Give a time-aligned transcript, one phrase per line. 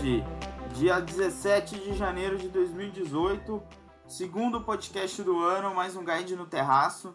[0.00, 0.24] hoje,
[0.76, 3.62] dia 17 de janeiro de 2018,
[4.08, 7.14] segundo podcast do ano, mais um Guide no Terraço.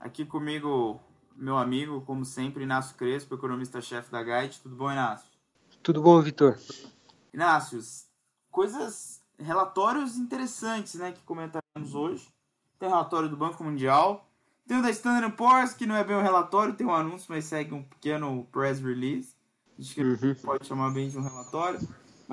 [0.00, 1.00] Aqui comigo,
[1.36, 4.60] meu amigo, como sempre, Inácio Crespo, economista-chefe da Guide.
[4.60, 5.30] Tudo bom, Inácio?
[5.80, 6.58] Tudo bom, Vitor?
[7.32, 7.78] Inácio,
[8.50, 12.28] coisas, relatórios interessantes né, que comentaremos hoje.
[12.80, 14.28] Tem relatório do Banco Mundial,
[14.66, 17.44] tem o da Standard Poor's, que não é bem um relatório, tem um anúncio, mas
[17.44, 19.36] segue um pequeno press release.
[19.78, 20.34] Acho que uhum.
[20.42, 21.78] pode chamar bem de um relatório.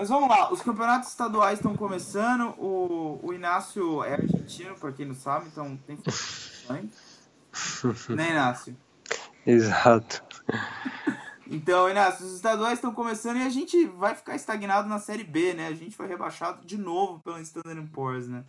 [0.01, 2.55] Mas vamos lá, os campeonatos estaduais estão começando.
[2.57, 5.95] O, o Inácio é argentino, para quem não sabe, então tem
[8.09, 8.75] né, Inácio?
[9.45, 10.23] Exato.
[11.45, 15.53] Então, Inácio, os estaduais estão começando e a gente vai ficar estagnado na Série B,
[15.53, 15.67] né?
[15.67, 18.43] A gente foi rebaixado de novo pelo Standard Poor's, né?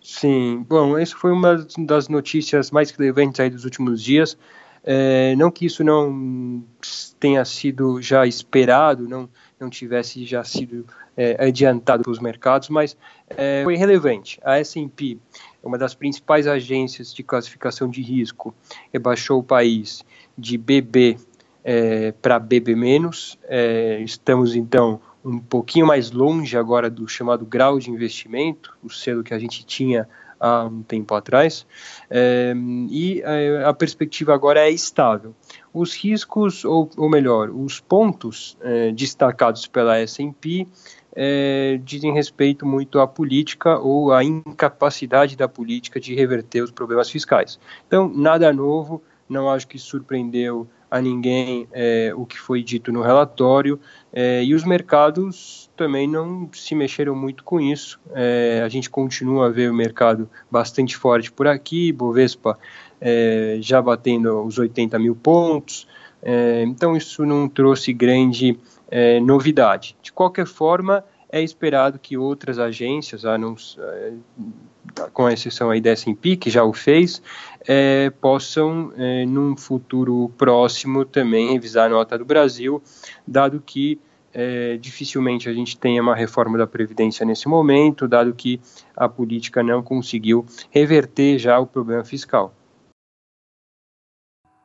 [0.00, 4.38] Sim, bom, isso foi uma das notícias mais relevantes aí dos últimos dias.
[4.84, 6.64] É, não que isso não
[7.18, 9.30] tenha sido já esperado, não,
[9.62, 10.84] não tivesse já sido
[11.16, 12.96] é, adiantado para os mercados, mas
[13.30, 14.38] é, foi relevante.
[14.44, 15.18] A S&P,
[15.62, 18.54] uma das principais agências de classificação de risco,
[18.92, 20.04] rebaixou o país
[20.36, 21.16] de BB
[21.64, 22.74] é, para BB-.
[23.44, 29.22] É, estamos, então, um pouquinho mais longe agora do chamado grau de investimento, o selo
[29.22, 30.08] que a gente tinha
[30.42, 31.64] há um tempo atrás,
[32.10, 32.52] é,
[32.90, 35.34] e é, a perspectiva agora é estável.
[35.72, 40.66] Os riscos, ou, ou melhor, os pontos é, destacados pela S&P
[41.14, 47.08] é, dizem respeito muito à política ou à incapacidade da política de reverter os problemas
[47.08, 47.58] fiscais.
[47.86, 53.00] Então, nada novo, não acho que surpreendeu a ninguém é, o que foi dito no
[53.00, 53.80] relatório,
[54.12, 57.98] é, e os mercados também não se mexeram muito com isso.
[58.14, 62.58] É, a gente continua a ver o mercado bastante forte por aqui, Bovespa
[63.00, 65.88] é, já batendo os 80 mil pontos,
[66.20, 68.58] é, então isso não trouxe grande
[68.90, 69.96] é, novidade.
[70.02, 73.56] De qualquer forma, é esperado que outras agências, ah, não,
[75.12, 77.22] com exceção aí da S&P, que já o fez,
[77.66, 82.82] é, possam, é, num futuro próximo, também revisar a nota do Brasil,
[83.26, 84.00] dado que
[84.34, 88.60] é, dificilmente a gente tenha uma reforma da Previdência nesse momento, dado que
[88.96, 92.54] a política não conseguiu reverter já o problema fiscal.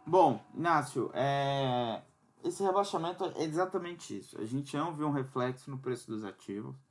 [0.05, 2.01] Bom, Inácio, é...
[2.41, 4.39] esse rebaixamento é exatamente isso.
[4.39, 6.86] A gente não viu um reflexo no preço dos ativos.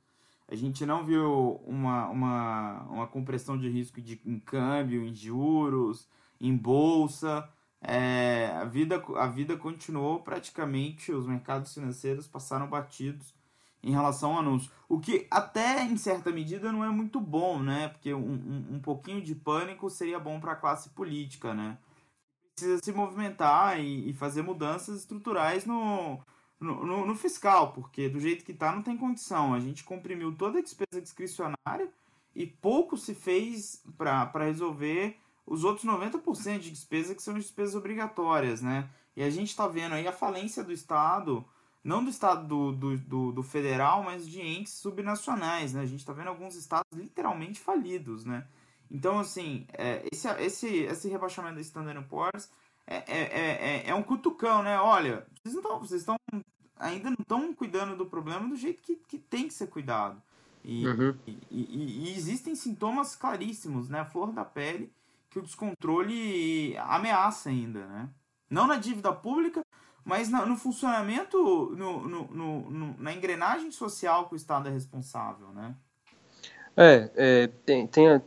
[0.47, 6.07] A gente não viu uma, uma, uma compressão de risco de, em câmbio, em juros,
[6.39, 7.47] em bolsa.
[7.81, 13.35] É, a, vida, a vida continuou praticamente, os mercados financeiros passaram batidos
[13.83, 14.71] em relação ao anúncio.
[14.87, 17.89] O que até em certa medida não é muito bom, né?
[17.89, 21.77] Porque um, um, um pouquinho de pânico seria bom para a classe política, né?
[22.55, 26.19] Precisa se movimentar e, e fazer mudanças estruturais no,
[26.59, 29.53] no, no, no, fiscal, porque do jeito que está não tem condição.
[29.53, 31.89] A gente comprimiu toda a despesa discricionária
[32.35, 38.61] e pouco se fez para resolver os outros 90% de despesa que são despesas obrigatórias,
[38.61, 38.89] né?
[39.15, 41.43] E a gente está vendo aí a falência do Estado,
[41.83, 45.81] não do Estado do, do, do, do federal, mas de entes subnacionais, né?
[45.81, 48.45] A gente está vendo alguns estados literalmente falidos, né?
[48.91, 52.49] Então, assim, é, esse, esse, esse rebaixamento da Standard Poor's
[52.87, 54.79] é, é, é, é, um cutucão, né?
[54.79, 56.17] Olha, vocês não estão
[56.79, 60.21] ainda não estão cuidando do problema do jeito que, que tem que ser cuidado.
[60.63, 61.15] E, uhum.
[61.27, 64.05] e, e, e, existem sintomas claríssimos, né?
[64.05, 64.91] Flor da pele,
[65.29, 68.09] que o descontrole ameaça ainda, né?
[68.49, 69.61] Não na dívida pública,
[70.05, 75.49] mas no, no funcionamento, no, no, no, na engrenagem social que o Estado é responsável,
[75.49, 75.75] né?
[76.75, 78.21] É, é tem, tem, a,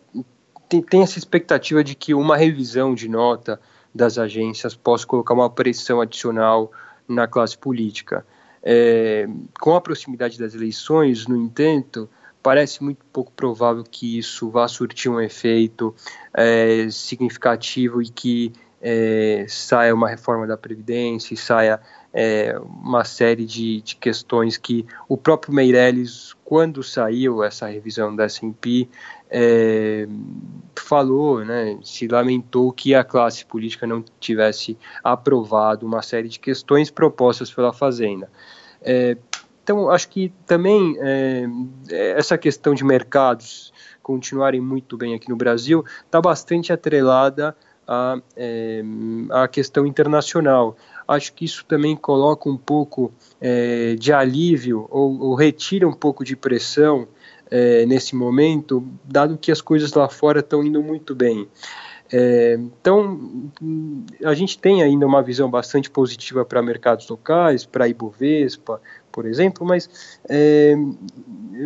[0.68, 3.60] tem, tem essa expectativa de que uma revisão de nota
[3.94, 6.70] das agências possa colocar uma pressão adicional
[7.08, 8.24] na classe política.
[8.62, 9.26] É,
[9.60, 12.08] com a proximidade das eleições, no entanto,
[12.42, 15.94] parece muito pouco provável que isso vá surtir um efeito
[16.32, 21.80] é, significativo e que é, saia uma reforma da Previdência, saia
[22.12, 28.24] é, uma série de, de, questões que o próprio Meirelles, quando saiu essa revisão da
[28.24, 28.88] S&P,
[29.30, 30.08] é,
[30.76, 36.90] falou, né, se lamentou que a classe política não tivesse aprovado uma série de questões
[36.90, 38.28] propostas pela Fazenda.
[38.82, 39.16] É,
[39.62, 41.46] então, acho que também é,
[42.16, 43.72] essa questão de mercados
[44.02, 47.54] continuarem muito bem aqui no Brasil está bastante atrelada
[47.90, 48.82] à, é,
[49.50, 50.76] questão internacional.
[51.08, 56.24] Acho que isso também coloca um pouco é, de alívio ou, ou retira um pouco
[56.24, 57.08] de pressão
[57.50, 61.48] é, nesse momento, dado que as coisas lá fora estão indo muito bem.
[62.12, 63.50] É, então,
[64.24, 68.80] a gente tem ainda uma visão bastante positiva para mercados locais, para Ibovespa,
[69.12, 70.74] por exemplo, mas é,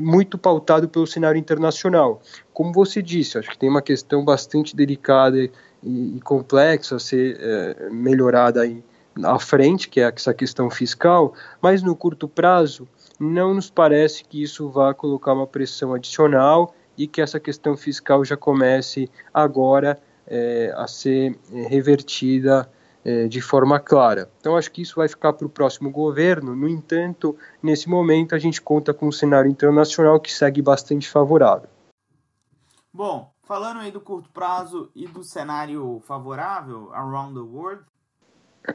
[0.01, 2.21] muito pautado pelo cenário internacional.
[2.53, 5.51] Como você disse, acho que tem uma questão bastante delicada e,
[5.83, 8.83] e complexa a ser é, melhorada aí
[9.23, 12.89] à frente, que é essa questão fiscal, mas no curto prazo
[13.19, 18.25] não nos parece que isso vá colocar uma pressão adicional e que essa questão fiscal
[18.25, 22.69] já comece agora é, a ser é, revertida
[23.05, 24.31] é, de forma clara.
[24.41, 26.57] Então, acho que isso vai ficar para o próximo governo.
[26.57, 31.69] No entanto, nesse momento, a gente conta com um cenário internacional que segue bastante favorável.
[32.93, 37.85] Bom, falando aí do curto prazo e do cenário favorável around the world,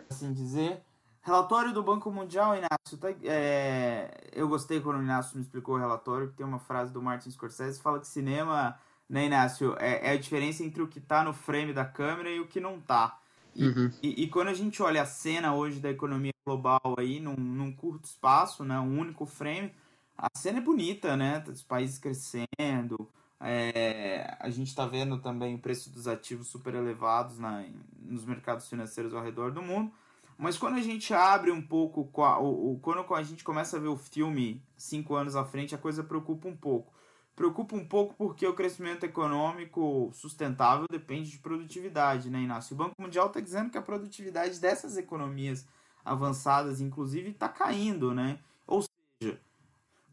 [0.09, 0.81] assim dizer,
[1.21, 5.79] relatório do Banco Mundial, Inácio, tá, é, eu gostei quando o Inácio me explicou o
[5.79, 8.77] relatório, que tem uma frase do Martin Scorsese que fala que cinema,
[9.09, 12.39] né, Inácio, é, é a diferença entre o que está no frame da câmera e
[12.39, 13.18] o que não está.
[13.59, 13.91] E, uhum.
[14.01, 17.71] e, e, quando a gente olha a cena hoje da economia global aí, num, num
[17.71, 19.73] curto espaço, né, um único frame,
[20.17, 21.43] a cena é bonita, né?
[21.47, 23.09] Os países crescendo,
[23.41, 27.65] é, a gente está vendo também o preço dos ativos super elevados na,
[28.01, 29.91] nos mercados financeiros ao redor do mundo.
[30.37, 33.89] Mas quando a gente abre um pouco, o, o, quando a gente começa a ver
[33.89, 36.93] o filme cinco anos à frente, a coisa preocupa um pouco.
[37.39, 42.73] Preocupa um pouco porque o crescimento econômico sustentável depende de produtividade, né, Inácio?
[42.73, 45.65] O Banco Mundial está dizendo que a produtividade dessas economias
[46.03, 48.39] avançadas, inclusive, está caindo, né?
[48.67, 49.39] Ou seja,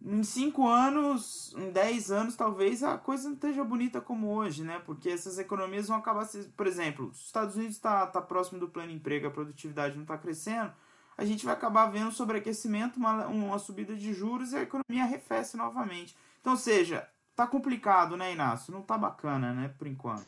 [0.00, 4.81] em cinco anos, em dez anos, talvez a coisa não esteja bonita como hoje, né?
[4.87, 8.69] Porque essas economias vão acabar, se, por exemplo, os Estados Unidos está tá próximo do
[8.69, 10.73] plano emprego, a produtividade não está crescendo,
[11.19, 15.56] a gente vai acabar vendo sobreaquecimento, uma, uma subida de juros e a economia arrefece
[15.56, 16.17] novamente.
[16.40, 18.72] Então, ou seja, tá complicado, né, Inácio?
[18.72, 20.24] Não tá bacana, né, por enquanto.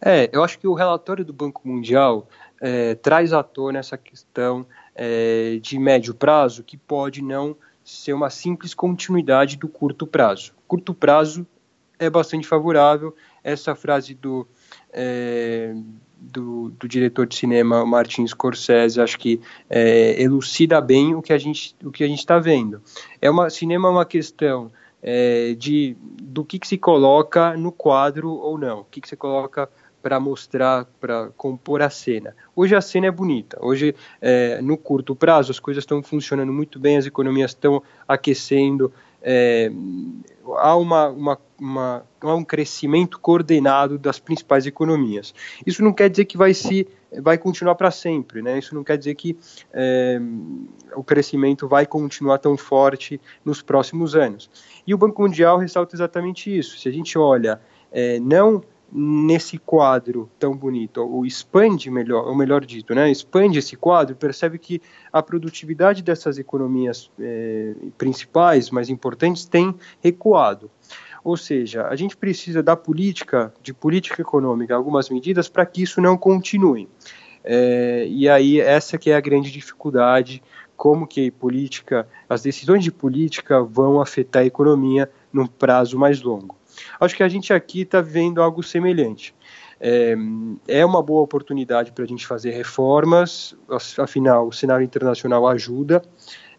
[0.00, 2.26] É, eu acho que o relatório do Banco Mundial
[2.60, 7.54] é, traz à tona essa questão é, de médio prazo que pode não
[7.84, 10.54] ser uma simples continuidade do curto prazo.
[10.66, 11.46] Curto prazo
[11.98, 13.14] é bastante favorável.
[13.44, 14.48] Essa frase do,
[14.92, 15.74] é,
[16.18, 21.38] do, do, diretor de cinema Martin Scorsese acho que é, elucida bem o que a
[21.38, 22.82] gente o que a gente está vendo.
[23.20, 24.70] É uma cinema é uma questão
[25.02, 29.16] é, de do que, que se coloca no quadro ou não, o que, que você
[29.16, 29.68] coloca
[30.02, 32.34] para mostrar, para compor a cena.
[32.56, 36.78] Hoje a cena é bonita, hoje é, no curto prazo as coisas estão funcionando muito
[36.78, 39.70] bem, as economias estão aquecendo, é,
[40.58, 45.34] há, uma, uma, uma, há um crescimento coordenado das principais economias.
[45.66, 46.86] Isso não quer dizer que vai se
[47.22, 48.56] vai continuar para sempre, né?
[48.58, 49.36] Isso não quer dizer que
[49.72, 50.20] é,
[50.94, 54.48] o crescimento vai continuar tão forte nos próximos anos.
[54.86, 56.78] E o Banco Mundial ressalta exatamente isso.
[56.78, 62.64] Se a gente olha é, não nesse quadro tão bonito, ou expande melhor, ou melhor
[62.64, 64.80] dito, né, expande esse quadro, percebe que
[65.12, 70.70] a produtividade dessas economias é, principais, mais importantes, tem recuado.
[71.22, 76.00] Ou seja, a gente precisa da política, de política econômica, algumas medidas para que isso
[76.00, 76.88] não continue.
[77.44, 80.42] É, e aí essa que é a grande dificuldade,
[80.76, 86.59] como que política, as decisões de política vão afetar a economia num prazo mais longo.
[86.98, 89.34] Acho que a gente aqui está vivendo algo semelhante.
[89.80, 90.14] É,
[90.68, 93.56] é uma boa oportunidade para a gente fazer reformas,
[93.98, 96.02] afinal, o cenário internacional ajuda,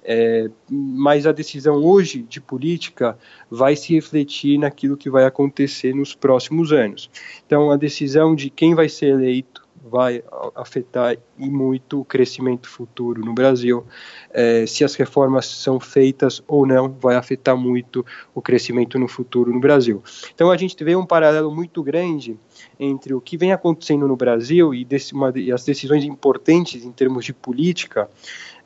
[0.04, 3.18] é, mas a decisão hoje de política
[3.50, 7.10] vai se refletir naquilo que vai acontecer nos próximos anos.
[7.46, 10.24] Então, a decisão de quem vai ser eleito vai
[10.56, 13.86] afetar e muito o crescimento futuro no Brasil.
[14.32, 19.52] É, se as reformas são feitas ou não, vai afetar muito o crescimento no futuro
[19.52, 20.04] no Brasil.
[20.34, 22.38] Então a gente vê um paralelo muito grande
[22.80, 26.92] entre o que vem acontecendo no Brasil e, desse, uma, e as decisões importantes em
[26.92, 28.10] termos de política.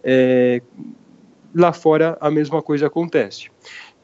[0.04, 0.62] É,
[1.54, 3.50] lá fora a mesma coisa acontece.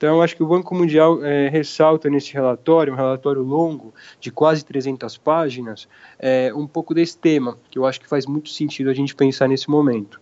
[0.01, 4.65] Então, acho que o Banco Mundial é, ressalta nesse relatório, um relatório longo, de quase
[4.65, 8.95] 300 páginas, é, um pouco desse tema, que eu acho que faz muito sentido a
[8.95, 10.19] gente pensar nesse momento.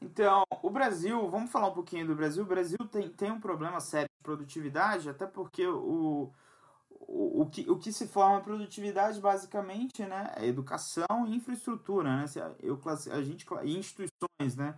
[0.00, 2.44] Então, o Brasil, vamos falar um pouquinho do Brasil.
[2.44, 6.30] O Brasil tem, tem um problema sério de produtividade, até porque o,
[7.08, 12.24] o, o, que, o que se forma produtividade, basicamente, né, é educação e infraestrutura, né?
[12.62, 14.76] Eu, a gente, e instituições, né?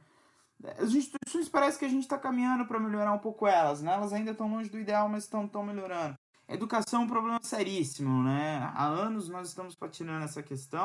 [0.79, 3.93] As instituições parece que a gente está caminhando para melhorar um pouco elas, né?
[3.93, 6.17] Elas ainda estão longe do ideal, mas estão melhorando.
[6.49, 8.71] educação é um problema seríssimo, né?
[8.75, 10.85] Há anos nós estamos patinando essa questão.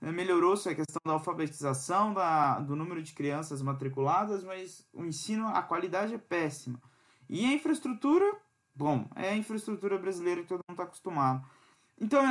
[0.00, 5.62] Melhorou-se a questão da alfabetização, da, do número de crianças matriculadas, mas o ensino, a
[5.62, 6.80] qualidade é péssima.
[7.28, 8.24] E a infraestrutura,
[8.74, 11.46] bom, é a infraestrutura brasileira que todo mundo está acostumado.
[12.00, 12.22] Então,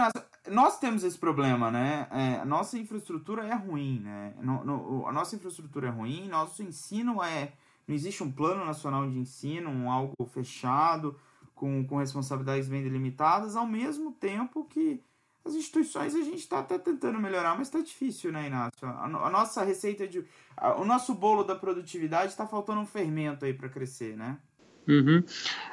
[0.50, 2.08] nós temos esse problema, né?
[2.12, 4.34] É, nossa infraestrutura é ruim, né?
[4.42, 7.54] No, no, a nossa infraestrutura é ruim, nosso ensino é.
[7.88, 11.16] Não existe um plano nacional de ensino, um algo fechado,
[11.56, 15.04] com, com responsabilidades bem delimitadas, ao mesmo tempo que
[15.44, 18.88] as instituições a gente está até tentando melhorar, mas está difícil, né, Inácio?
[18.88, 20.24] A, a nossa receita de.
[20.56, 24.38] A, o nosso bolo da produtividade está faltando um fermento aí para crescer, né?
[24.90, 25.24] Uhum.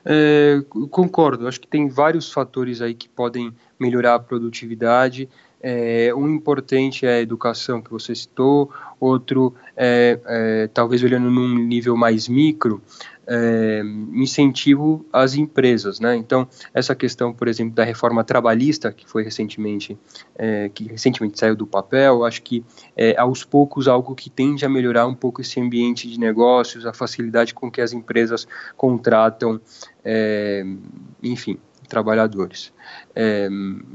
[0.04, 5.26] É, concordo, acho que tem vários fatores aí que podem melhorar a produtividade.
[5.62, 8.70] É, um importante é a educação que você citou,
[9.00, 12.82] outro é, é talvez olhando num nível mais micro,
[13.26, 13.82] é,
[14.12, 16.14] incentivo às empresas, né?
[16.14, 19.98] Então essa questão, por exemplo, da reforma trabalhista que foi recentemente
[20.36, 22.64] é, que recentemente saiu do papel, acho que
[22.96, 26.92] é aos poucos algo que tende a melhorar um pouco esse ambiente de negócios, a
[26.92, 28.46] facilidade com que as empresas
[28.76, 29.60] contratam,
[30.04, 30.64] é,
[31.22, 32.72] enfim, trabalhadores.
[33.14, 33.48] É,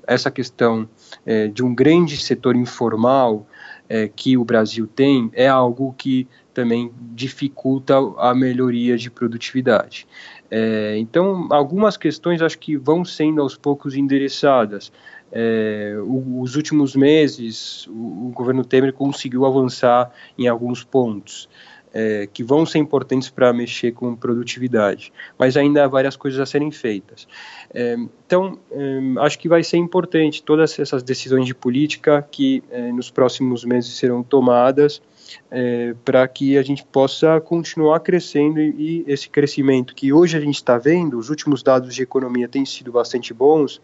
[0.07, 0.88] essa questão
[1.25, 3.48] é, de um grande setor informal
[3.89, 10.07] é, que o Brasil tem é algo que também dificulta a melhoria de produtividade.
[10.50, 14.91] É, então, algumas questões acho que vão sendo aos poucos endereçadas.
[15.31, 21.48] É, os últimos meses, o, o, governo Temer conseguiu avançar em alguns pontos.
[21.93, 26.45] É, que vão ser importantes para mexer com produtividade, mas ainda há várias coisas a
[26.45, 27.27] serem feitas.
[27.74, 32.93] É, então, é, acho que vai ser importante todas essas decisões de política que é,
[32.93, 35.01] nos próximos meses serão tomadas
[35.50, 40.39] é, para que a gente possa continuar crescendo e, e esse crescimento que hoje a
[40.39, 43.81] gente está vendo, os últimos dados de economia têm sido bastante bons.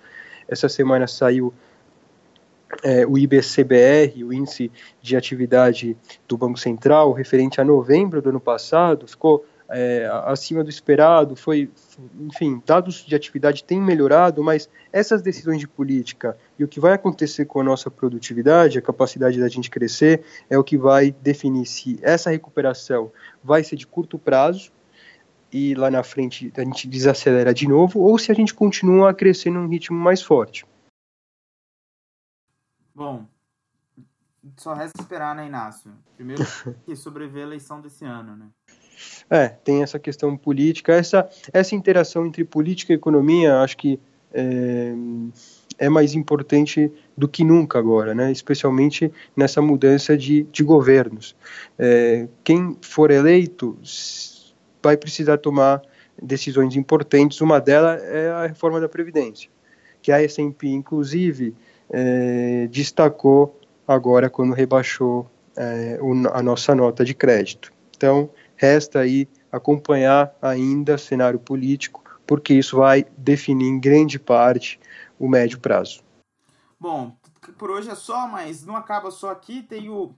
[0.47, 1.53] Essa semana saiu
[2.83, 4.71] é, o IBCBR, o Índice
[5.01, 5.97] de Atividade
[6.27, 11.69] do Banco Central, referente a novembro do ano passado, ficou é, acima do esperado, foi,
[12.21, 16.93] enfim, dados de atividade têm melhorado, mas essas decisões de política e o que vai
[16.93, 21.65] acontecer com a nossa produtividade, a capacidade da gente crescer, é o que vai definir
[21.65, 23.11] se essa recuperação
[23.43, 24.71] vai ser de curto prazo
[25.51, 29.13] e lá na frente a gente desacelera de novo, ou se a gente continua a
[29.13, 30.65] crescer num ritmo mais forte.
[32.97, 33.27] Bom,
[34.55, 35.91] só resta esperar, né, Inácio?
[36.15, 36.43] Primeiro
[36.83, 38.47] que sobreviver a eleição desse ano, né?
[39.29, 43.99] É, tem essa questão política, essa, essa interação entre política e economia, acho que
[44.33, 44.95] é,
[45.77, 48.31] é mais importante do que nunca agora, né?
[48.31, 51.35] especialmente nessa mudança de, de governos.
[51.77, 53.77] É, quem for eleito
[54.81, 55.83] vai precisar tomar
[56.19, 59.51] decisões importantes, uma delas é a reforma da Previdência,
[60.01, 61.53] que a S&P, inclusive,
[61.89, 65.99] é, destacou agora quando rebaixou é,
[66.33, 67.71] a nossa nota de crédito.
[67.95, 74.79] Então, Resta aí acompanhar ainda o cenário político, porque isso vai definir em grande parte
[75.19, 76.03] o médio prazo.
[76.79, 77.15] Bom,
[77.57, 79.61] por hoje é só, mas não acaba só aqui.
[79.61, 80.13] Tem o,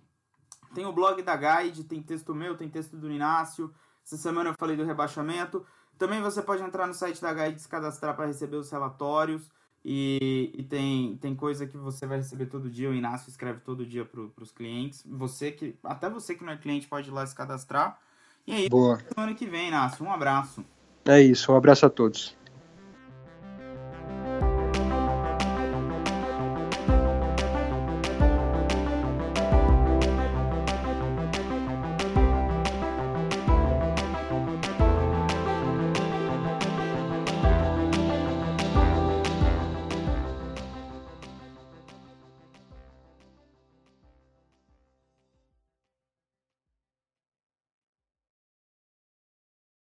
[0.74, 3.74] tem o blog da Guide, tem texto meu, tem texto do Inácio.
[4.06, 5.66] Essa semana eu falei do rebaixamento.
[5.98, 9.50] Também você pode entrar no site da Guide e se cadastrar para receber os relatórios.
[9.84, 12.90] E, e, tem, tem coisa que você vai receber todo dia.
[12.90, 15.04] O Inácio escreve todo dia para os clientes.
[15.06, 18.00] Você que Até você que não é cliente pode ir lá se cadastrar.
[18.46, 19.00] E aí, Boa.
[19.14, 20.06] semana que vem, Nácio.
[20.06, 20.64] Um abraço.
[21.06, 22.36] É isso, um abraço a todos.